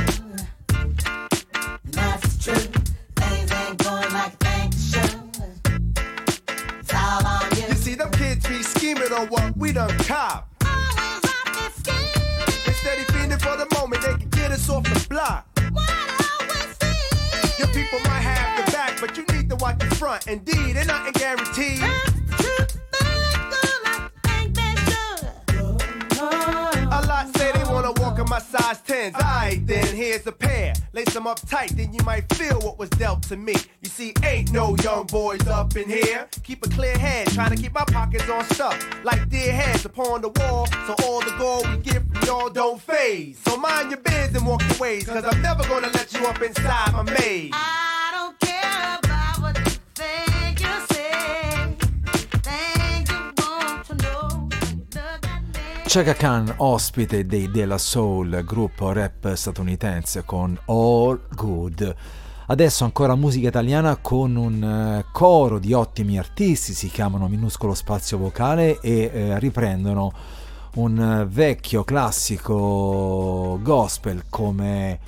Scheming 8.89 9.13
on 9.13 9.27
what 9.29 9.57
we 9.57 9.73
done 9.73 9.91
cop. 9.99 10.49
They 10.61 12.73
steady 12.73 13.03
fiending 13.13 13.41
for 13.41 13.57
the 13.57 13.67
moment 13.75 14.03
they 14.03 14.15
can 14.15 14.29
get 14.31 14.51
us 14.51 14.69
off 14.71 14.85
the 14.85 15.07
block. 15.09 15.47
Your 17.59 17.69
people 17.69 17.99
might 18.05 18.21
have 18.21 18.65
the 18.65 18.73
back, 18.73 18.99
but 19.01 19.17
you 19.17 19.25
need 19.35 19.51
to 19.51 19.57
watch 19.57 19.79
the 19.79 19.95
front. 19.97 20.27
Indeed, 20.27 20.77
ain't 20.77 20.87
nothing 20.87 21.13
guaranteed. 21.13 22.08
Walk 28.69 28.87
size 28.87 29.13
10s. 29.13 29.15
Alright, 29.15 29.67
then 29.67 29.97
here's 29.97 30.27
a 30.27 30.33
pair. 30.33 30.75
Lace 30.93 31.15
them 31.15 31.27
up 31.27 31.41
tight, 31.49 31.71
then 31.77 31.93
you 31.93 32.03
might 32.05 32.33
feel 32.35 32.61
what 32.61 32.79
was 32.79 32.91
dealt 32.91 33.23
to 33.25 33.37
me. 33.37 33.55
You 33.83 33.89
see, 33.89 34.15
ain't 34.25 34.53
no 34.53 34.77
young 34.83 35.07
boys 35.07 35.47
up 35.47 35.77
in 35.77 35.89
here. 35.89 36.29
Keep 36.43 36.67
a 36.67 36.69
clear 36.69 36.97
head, 36.97 37.29
trying 37.29 37.55
to 37.55 37.57
keep 37.57 37.73
my 37.73 37.85
pockets 37.85 38.29
on 38.29 38.45
stuff. 38.51 38.77
Like 39.05 39.29
dear 39.29 39.53
heads 39.53 39.85
upon 39.85 40.23
the 40.23 40.29
wall, 40.29 40.67
so 40.87 40.95
all 41.05 41.21
the 41.21 41.35
gold 41.39 41.69
we 41.71 41.77
get 41.79 42.03
from 42.03 42.23
y'all 42.25 42.51
don't 42.51 42.81
phase. 42.81 43.39
So 43.41 43.57
mind 43.57 43.91
your 43.91 44.01
biz 44.01 44.35
and 44.35 44.47
walk 44.47 44.63
your 44.69 44.79
ways, 44.79 45.07
cause 45.07 45.25
I'm 45.25 45.43
never 45.43 45.63
gonna 45.65 45.89
let 45.89 46.13
you 46.13 46.27
up 46.27 46.41
inside 46.43 46.93
my 46.93 47.03
maze. 47.03 47.51
I 47.53 48.11
don't 48.15 48.39
care 48.41 48.98
Chaka 55.91 56.13
Khan, 56.13 56.53
ospite 56.59 57.25
dei 57.25 57.51
Della 57.51 57.79
Soul, 57.79 58.45
gruppo 58.45 58.93
rap 58.93 59.33
statunitense 59.33 60.23
con 60.23 60.55
All 60.67 61.19
Good. 61.35 61.95
Adesso 62.49 62.85
ancora 62.85 63.15
musica 63.15 63.49
italiana 63.49 63.97
con 63.97 64.37
un 64.37 64.63
eh, 64.63 65.07
coro 65.11 65.59
di 65.59 65.73
ottimi 65.73 66.19
artisti, 66.19 66.75
si 66.75 66.89
chiamano 66.89 67.27
Minuscolo 67.27 67.73
Spazio 67.73 68.19
Vocale 68.19 68.81
e 68.81 69.11
eh, 69.11 69.39
riprendono 69.39 70.13
un 70.75 71.01
eh, 71.01 71.25
vecchio 71.25 71.85
classico 71.85 73.59
gospel 73.63 74.25
come 74.29 74.99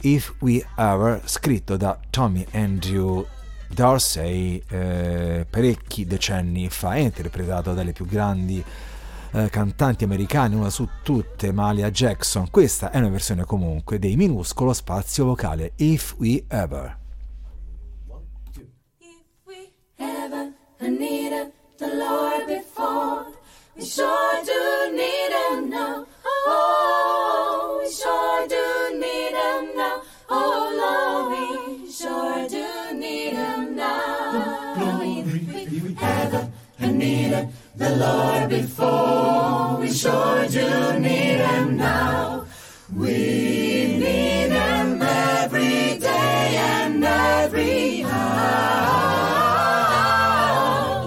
If 0.00 0.34
We 0.40 0.66
Ever, 0.76 1.22
scritto 1.26 1.76
da 1.76 1.96
Tommy 2.10 2.44
Andrew 2.54 3.24
Dorsey 3.68 4.60
eh, 4.68 5.46
parecchi 5.48 6.06
decenni 6.06 6.68
fa 6.70 6.94
e 6.94 7.02
interpretato 7.02 7.72
dalle 7.72 7.92
più 7.92 8.04
grandi 8.04 8.64
eh, 9.32 9.48
cantanti 9.50 10.04
americani, 10.04 10.54
una 10.54 10.70
su 10.70 10.88
tutte, 11.02 11.52
Malia 11.52 11.90
Jackson. 11.90 12.50
Questa 12.50 12.90
è 12.90 12.98
una 12.98 13.08
versione 13.08 13.44
comunque 13.44 13.98
dei 13.98 14.16
minuscolo 14.16 14.72
spazio 14.72 15.24
vocale 15.24 15.72
If 15.76 16.14
We 16.18 16.44
Ever. 16.48 16.98
needed 20.98 21.52
the 21.78 21.86
Lord 21.86 22.46
before. 22.46 23.26
We 23.76 23.84
sure 23.84 24.42
do 24.44 24.92
need 24.92 25.32
him 25.32 25.70
now. 25.70 26.06
Oh, 26.24 26.87
the 37.78 37.96
Lord 37.96 38.50
before. 38.50 39.78
We 39.80 39.92
sure 39.92 40.46
do 40.48 40.98
need 40.98 41.38
Him 41.38 41.76
now. 41.76 42.44
We 42.94 43.96
need 44.02 44.50
Him 44.50 45.00
every 45.00 45.98
day 45.98 46.56
and 46.56 47.04
every 47.04 48.02
hour. 48.02 48.48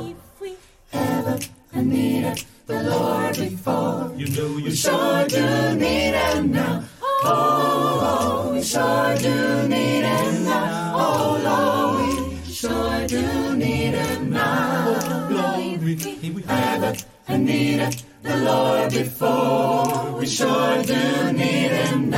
If 0.07 0.41
we 0.41 0.55
ever 0.93 1.37
needed 1.75 2.45
the 2.67 2.83
Lord 2.83 3.35
before, 3.35 4.13
you 4.15 4.27
know 4.29 4.57
you 4.57 4.63
we 4.63 4.75
sure 4.75 5.27
do 5.27 5.75
need 5.75 6.13
Him 6.13 6.51
now. 6.53 6.83
Oh, 7.03 8.47
oh 8.47 8.53
we 8.53 8.63
sure 8.63 9.17
do 9.17 9.67
need 9.67 10.05
Him 10.05 10.40
He 16.01 16.31
have 16.45 17.05
a 17.27 17.37
need 17.37 17.79
it 17.79 18.03
the 18.23 18.37
Lord 18.37 18.91
before. 18.91 20.17
We 20.17 20.25
sure 20.25 20.81
do 20.83 21.31
need 21.31 21.71
Him 21.71 22.10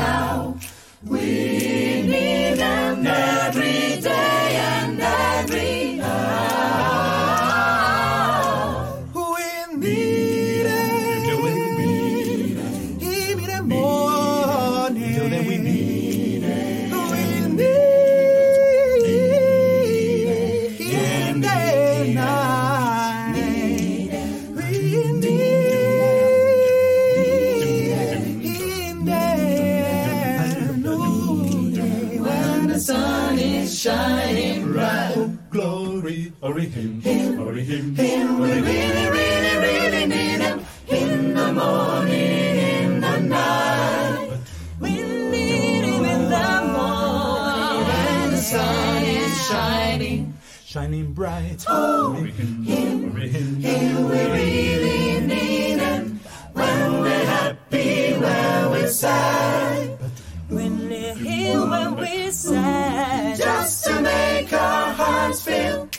bright. 51.14 51.64
Oh, 51.68 52.14
Hurry 52.14 52.32
him, 52.32 52.64
him, 52.64 53.16
him. 53.16 53.62
him, 53.62 54.10
we 54.10 54.22
really 54.32 55.20
need 55.22 55.80
him 55.80 56.20
when 56.54 57.02
we're 57.02 57.26
happy, 57.26 58.14
when 58.14 58.72
we're 58.72 58.88
sad. 58.88 60.00
When 60.50 60.90
we're 60.90 61.16
here, 61.16 61.60
when 61.62 61.96
we're 61.96 62.32
sad. 62.32 63.38
Just 63.38 63.86
to 63.86 64.02
make 64.02 64.52
our 64.54 64.94
hearts 64.94 65.42
feel 65.42 65.90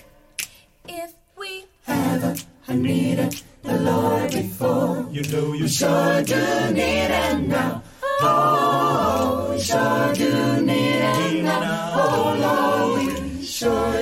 If 0.89 1.15
we 1.37 1.65
haven't 1.85 2.45
needed 2.69 3.43
the 3.63 3.79
Lord 3.79 4.33
before. 4.33 5.07
You 5.11 5.23
know 5.33 5.53
you 5.53 5.65
We 5.65 5.69
sure 5.69 6.23
do 6.23 6.73
need 6.73 7.11
him 7.11 7.49
now. 7.49 7.83
Oh, 8.21 9.57
sure 9.61 10.15
do 10.15 10.64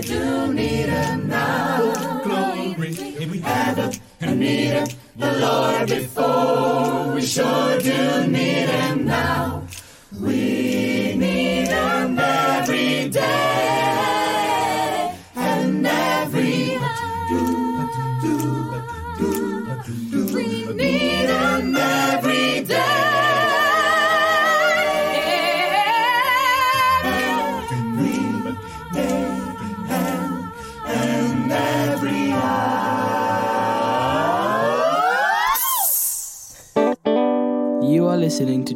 do 0.02 0.52
need 0.52 0.88
him 0.88 1.28
now. 1.28 2.20
glory, 2.24 2.94
we 3.30 3.38
Haven't 3.40 4.00
needed 4.38 4.94
the 5.16 5.32
Lord 5.40 5.88
before. 5.88 6.11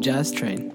Jazz 0.06 0.30
Train. 0.30 0.65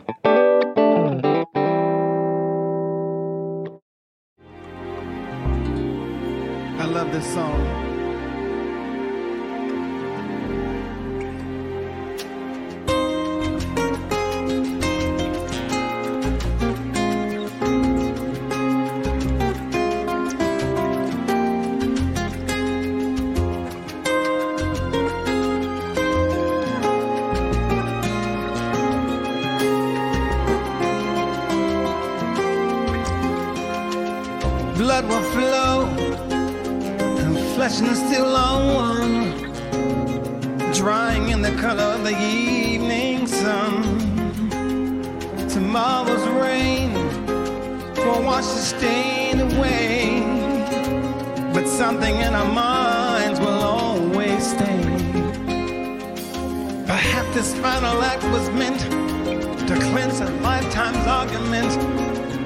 Argument, 61.22 61.72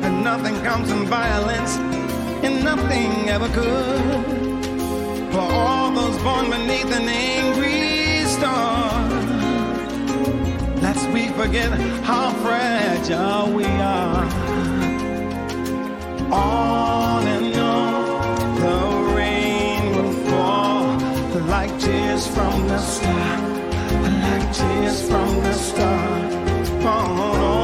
and 0.03 0.21
nothing 0.21 0.55
comes 0.61 0.89
from 0.91 1.05
violence, 1.05 1.77
and 2.45 2.61
nothing 2.61 3.29
ever 3.29 3.47
could. 3.59 4.25
For 5.33 5.47
all 5.63 5.91
those 5.99 6.17
born 6.25 6.49
beneath 6.49 6.91
an 6.99 7.07
angry 7.07 8.25
star, 8.35 8.91
lest 10.85 11.09
we 11.15 11.23
forget 11.39 11.71
how 12.09 12.25
fragile 12.43 13.47
we 13.59 13.69
are. 13.99 14.25
On 16.33 17.23
and 17.35 17.55
on, 17.55 17.95
the 18.65 18.79
rain 19.15 19.81
will 19.95 20.15
fall 20.29 20.85
like 21.55 21.71
tears 21.79 22.27
from 22.35 22.67
the 22.67 22.79
sky, 22.79 23.37
like 24.25 24.47
tears 24.59 24.99
from 25.09 25.29
the 25.45 25.53
star. 25.53 26.05
On, 26.93 27.54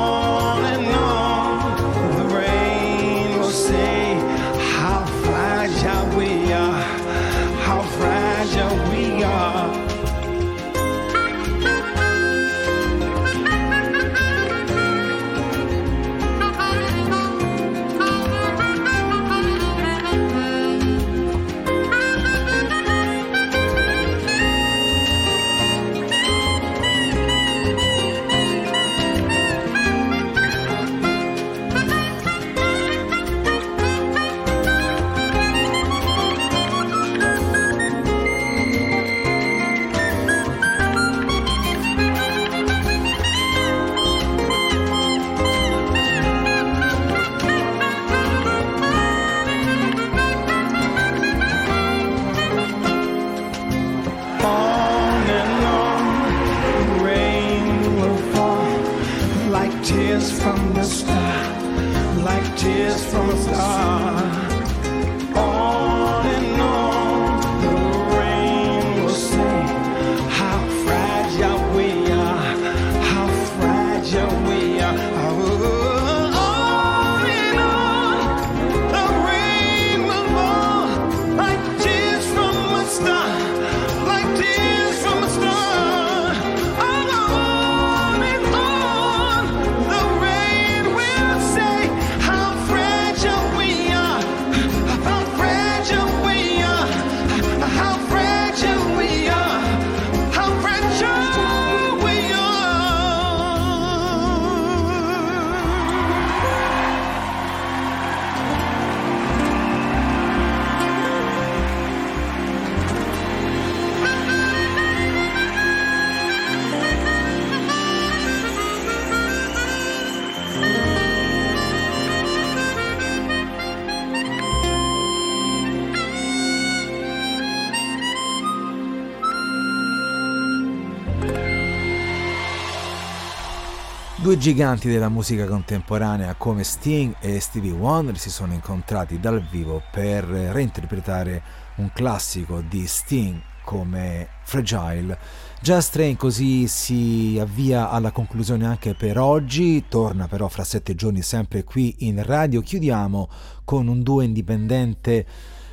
Due 134.32 134.40
giganti 134.40 134.88
della 134.88 135.10
musica 135.10 135.46
contemporanea 135.46 136.36
come 136.36 136.64
Sting 136.64 137.16
e 137.20 137.42
Stevie 137.42 137.74
Wonder 137.74 138.18
si 138.18 138.30
sono 138.30 138.54
incontrati 138.54 139.20
dal 139.20 139.46
vivo 139.46 139.84
per 139.92 140.24
reinterpretare 140.24 141.44
un 141.76 141.92
classico 141.92 142.62
di 142.62 142.88
Sting 142.88 143.42
come 143.66 144.30
Fragile. 144.44 145.18
Just 145.62 145.92
Train 145.92 146.16
così 146.16 146.70
si 146.70 147.38
avvia 147.42 147.90
alla 147.90 148.12
conclusione 148.12 148.66
anche 148.66 148.94
per 148.94 149.20
oggi, 149.20 149.84
torna 149.90 150.30
però 150.30 150.48
fra 150.48 150.64
sette 150.64 150.96
giorni 150.96 151.22
sempre 151.22 151.66
qui 151.66 151.94
in 152.08 152.24
radio. 152.24 152.62
Chiudiamo 152.62 153.28
con 153.66 153.90
un 153.90 154.02
duo 154.02 154.22
indipendente 154.22 155.26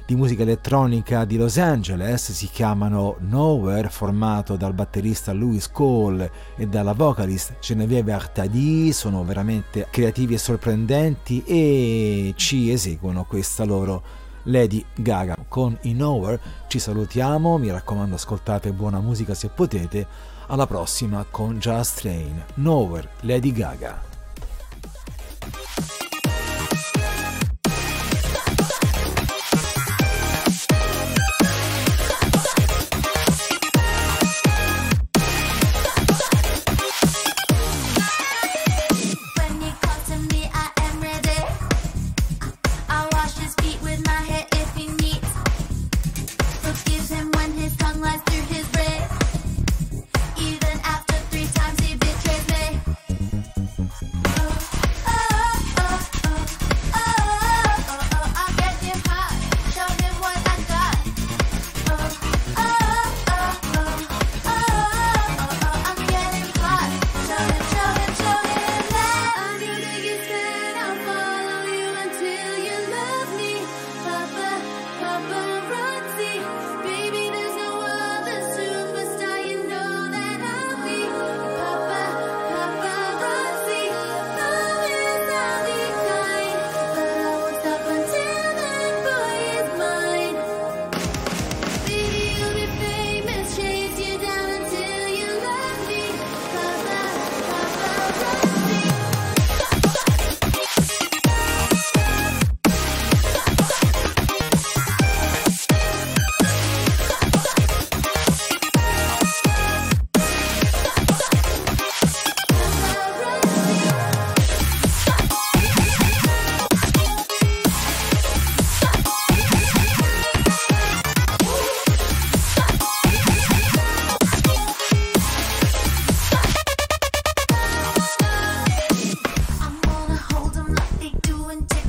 di 0.09 0.17
musica 0.17 0.41
elettronica 0.41 1.27
di 1.27 1.37
Los 1.37 1.59
Angeles, 1.59 2.33
si 2.33 2.47
chiamano 2.47 3.17
Nowhere, 3.19 3.91
formato 3.91 4.57
dal 4.57 4.73
batterista 4.73 5.35
Louis 5.35 5.71
Cole 5.71 6.31
e 6.57 6.67
dalla 6.67 6.95
vocalist 6.95 7.59
Genevieve 7.61 8.13
Artadi, 8.15 8.91
sono 8.95 9.23
veramente 9.23 9.87
creativi 9.91 10.33
e 10.33 10.39
sorprendenti 10.39 11.45
e 11.45 12.33
ci 12.37 12.71
eseguono 12.71 13.27
questa 13.27 13.65
loro 13.65 14.03
Lady 14.45 14.83
Gaga. 14.95 15.37
Con 15.47 15.77
i 15.83 15.93
Nowhere 15.93 16.41
ci 16.69 16.79
salutiamo, 16.79 17.59
mi 17.59 17.71
raccomando 17.71 18.15
ascoltate 18.15 18.73
buona 18.73 19.01
musica 19.01 19.35
se 19.35 19.49
potete, 19.49 20.07
alla 20.47 20.67
prossima 20.67 21.27
con 21.31 21.59
Just 21.59 22.01
Train, 22.01 22.45
Nowhere, 22.55 23.11
Lady 23.21 23.53
Gaga. 23.53 24.08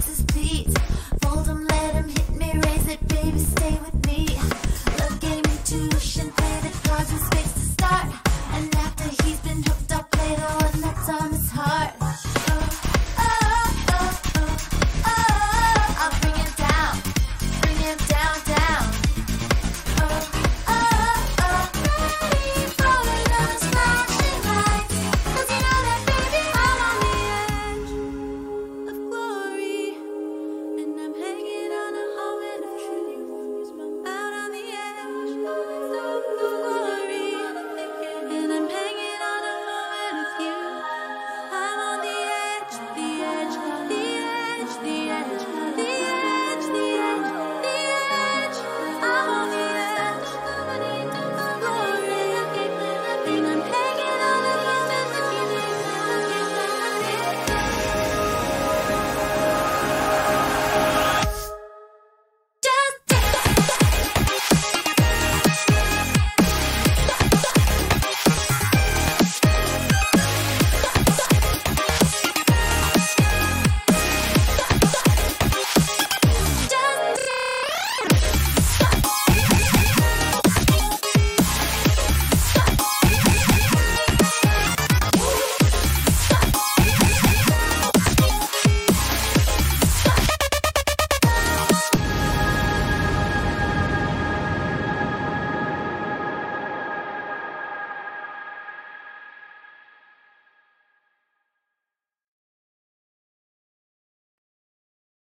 to 0.01 0.15
speed. 0.15 0.88